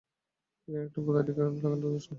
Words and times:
এইখানে 0.67 0.85
একটু 0.85 0.99
পাদটীকা 1.05 1.41
লাগালে 1.45 1.77
দোষ 1.83 1.93
নেই। 1.95 2.09